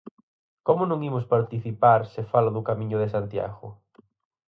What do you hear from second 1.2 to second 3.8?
participar se fala do Camiño de Santiago?